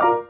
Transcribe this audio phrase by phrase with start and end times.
[0.00, 0.23] Hey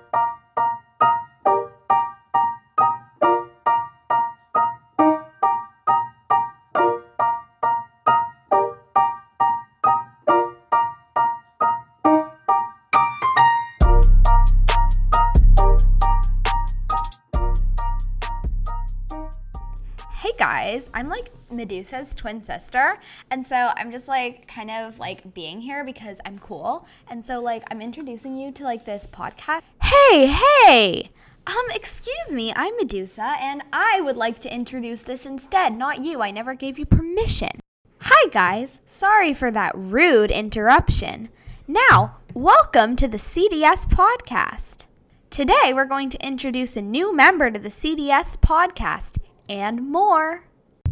[20.65, 22.97] guys, I'm like Medusa's twin sister,
[23.31, 27.43] and so I'm just like kind of like being here because I'm cool, and so
[27.43, 29.61] like I'm introducing you to like this podcast.
[29.83, 31.11] Hey, hey!
[31.47, 36.23] Um, excuse me, I'm Medusa, and I would like to introduce this instead, not you.
[36.23, 37.61] I never gave you permission.
[38.01, 41.29] Hi guys, sorry for that rude interruption.
[41.69, 44.87] Now, welcome to the CDS podcast.
[45.29, 50.45] Today, we're going to introduce a new member to the CDS podcast and more.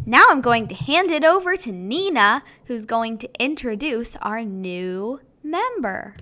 [0.04, 5.20] Now, I'm going to hand it over to Nina, who's going to introduce our new
[5.44, 6.16] member.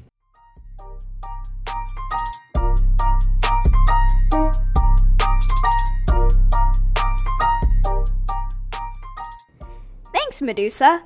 [10.13, 11.05] Thanks, Medusa.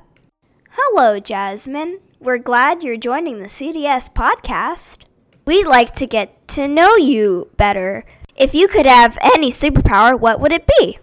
[0.70, 2.00] Hello, Jasmine.
[2.18, 5.04] We're glad you're joining the CDS podcast.
[5.44, 8.04] We'd like to get to know you better.
[8.34, 10.98] If you could have any superpower, what would it be?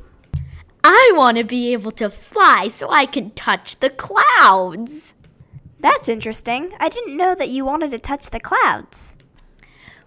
[0.84, 5.14] I want to be able to fly so I can touch the clouds.
[5.80, 6.74] That's interesting.
[6.80, 9.16] I didn't know that you wanted to touch the clouds.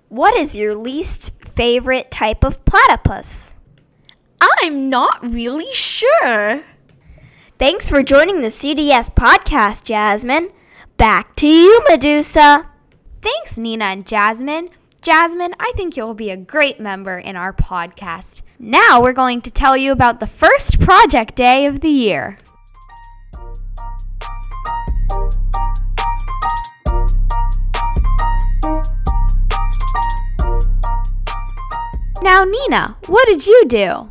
[0.08, 3.54] What is your least favorite type of platypus?
[4.40, 6.62] I'm not really sure.
[7.58, 10.50] Thanks for joining the CDS podcast, Jasmine.
[10.96, 12.68] Back to you, Medusa.
[13.22, 14.70] Thanks, Nina and Jasmine.
[15.02, 18.42] Jasmine, I think you'll be a great member in our podcast.
[18.66, 22.38] Now we're going to tell you about the first project day of the year.
[32.22, 34.08] Now, Nina, what did you do?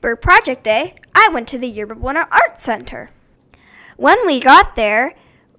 [0.00, 3.10] For Project Day, I went to the Yerba Buena Art Center.
[3.96, 5.14] When we got there,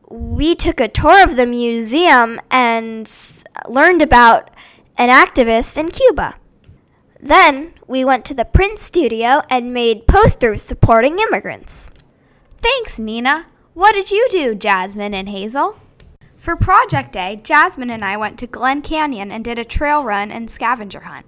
[0.09, 3.09] we took a tour of the museum and
[3.69, 4.49] learned about
[4.97, 6.35] an activist in Cuba.
[7.19, 11.91] Then we went to the print studio and made posters supporting immigrants.
[12.57, 13.47] Thanks, Nina.
[13.73, 15.77] What did you do, Jasmine and Hazel?
[16.37, 20.31] For Project Day, Jasmine and I went to Glen Canyon and did a trail run
[20.31, 21.25] and scavenger hunt.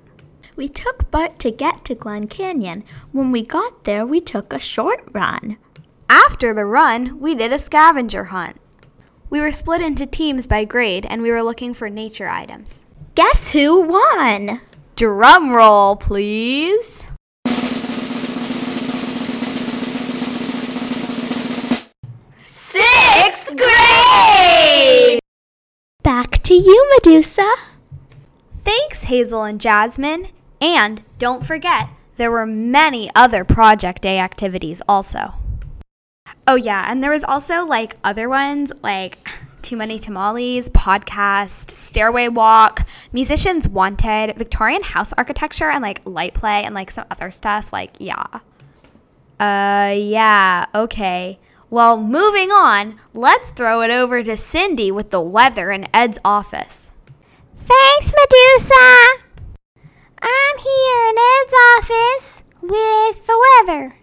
[0.55, 2.85] We took Bart to get to Glen Canyon.
[3.11, 5.57] When we got there, we took a short run.
[6.09, 8.57] After the run, we did a scavenger hunt.
[9.29, 12.85] We were split into teams by grade and we were looking for nature items.
[13.15, 14.61] Guess who won?
[15.01, 17.01] Drum roll, please.
[22.37, 25.19] Sixth grade!
[26.03, 27.51] Back to you, Medusa.
[28.57, 30.27] Thanks, Hazel and Jasmine.
[30.61, 35.33] And don't forget, there were many other Project Day activities also.
[36.45, 39.17] Oh, yeah, and there was also like other ones like
[39.61, 46.63] Too Many Tamales, podcast, Stairway Walk, Musicians Wanted, Victorian House Architecture, and like light play
[46.63, 47.71] and like some other stuff.
[47.71, 48.23] Like, yeah.
[49.39, 51.39] Uh, yeah, okay.
[51.69, 56.91] Well, moving on, let's throw it over to Cindy with the weather in Ed's office.
[57.57, 59.07] Thanks, Medusa.
[60.21, 63.95] I'm here in Ed's office with the weather.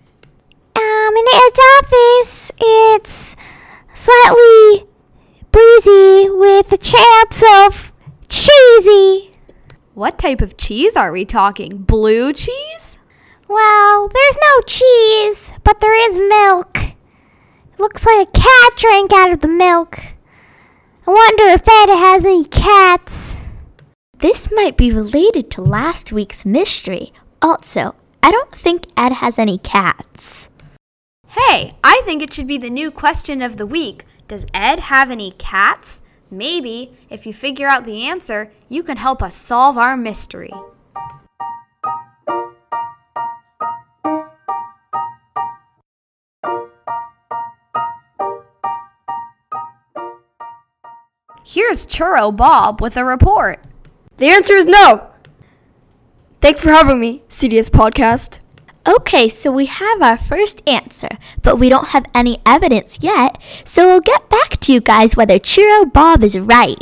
[0.75, 3.37] Um, in Ed's office, it's
[3.93, 4.88] slightly
[5.59, 7.93] breezy with a chance of
[8.29, 9.35] cheesy.
[9.95, 11.79] What type of cheese are we talking?
[11.79, 12.97] Blue cheese?
[13.49, 16.79] Well, there's no cheese, but there is milk.
[16.79, 19.99] It looks like a cat drank out of the milk.
[21.05, 23.41] I wonder if Ed has any cats.
[24.17, 27.13] This might be related to last week's mystery.
[27.43, 30.51] Also, I don't think Ed has any cats.
[31.27, 34.05] Hey, I think it should be the new question of the week.
[34.29, 36.03] Does Ed have any cats?
[36.31, 40.53] Maybe, if you figure out the answer, you can help us solve our mystery.
[51.43, 53.65] Here's Churro Bob with a report.
[54.19, 55.09] The answer is no.
[56.43, 58.41] Thanks for having me, CDS Podcast.
[58.89, 63.85] Okay, so we have our first answer, but we don't have any evidence yet, so
[63.85, 66.79] we'll get back to you guys whether Churro Bob is right.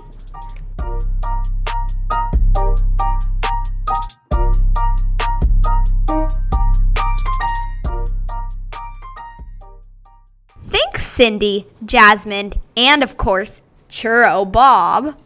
[10.69, 15.17] Thanks, Cindy, Jasmine, and of course, Churro Bob.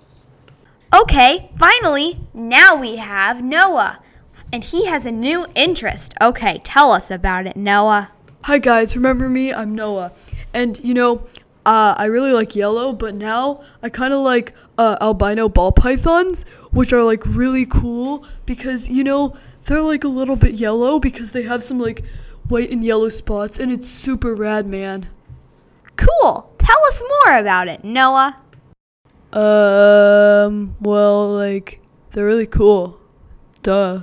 [0.95, 3.99] Okay, finally, now we have Noah.
[4.53, 6.15] And he has a new interest.
[6.21, 8.11] Okay, tell us about it, Noah.
[8.45, 9.53] Hi guys, remember me?
[9.53, 10.13] I'm Noah.
[10.53, 11.27] And you know,
[11.65, 16.45] uh, I really like yellow, but now I kind of like uh, albino ball pythons,
[16.73, 19.37] which are like really cool because you know
[19.67, 22.03] they're like a little bit yellow because they have some like
[22.49, 25.07] white and yellow spots, and it's super rad, man.
[25.97, 26.53] Cool.
[26.59, 28.37] Tell us more about it, Noah.
[29.33, 31.81] Um, well, like
[32.11, 32.99] they're really cool.
[33.63, 34.03] Duh.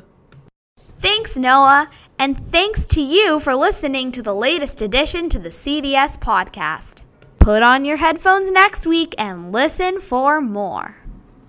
[0.99, 1.89] Thanks, Noah.
[2.19, 7.03] And thanks to you for listening to the latest edition to the CDS podcast.
[7.39, 10.97] Put on your headphones next week and listen for more.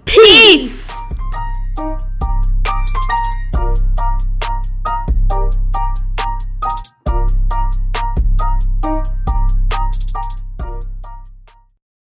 [0.05, 0.93] Peace.
[0.93, 1.08] Peace.